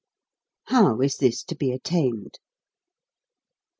[0.63, 2.39] How is this to be attained